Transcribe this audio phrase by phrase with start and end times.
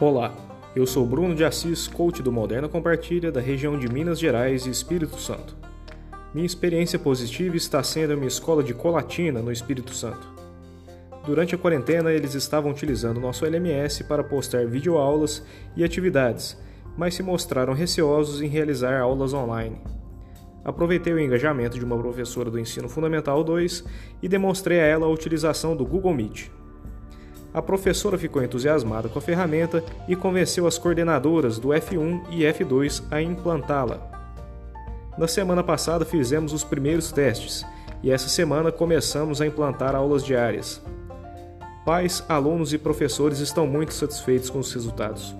[0.00, 0.32] Olá,
[0.76, 4.70] eu sou Bruno de Assis, coach do Moderna Compartilha da região de Minas Gerais e
[4.70, 5.56] Espírito Santo.
[6.32, 10.24] Minha experiência positiva está sendo a minha escola de Colatina, no Espírito Santo.
[11.26, 15.44] Durante a quarentena, eles estavam utilizando nosso LMS para postar videoaulas
[15.76, 16.56] e atividades,
[16.96, 19.80] mas se mostraram receosos em realizar aulas online.
[20.64, 23.84] Aproveitei o engajamento de uma professora do Ensino Fundamental 2
[24.22, 26.52] e demonstrei a ela a utilização do Google Meet.
[27.52, 33.02] A professora ficou entusiasmada com a ferramenta e convenceu as coordenadoras do F1 e F2
[33.10, 34.18] a implantá-la.
[35.16, 37.64] Na semana passada fizemos os primeiros testes
[38.02, 40.80] e essa semana começamos a implantar aulas diárias.
[41.84, 45.34] Pais, alunos e professores estão muito satisfeitos com os resultados.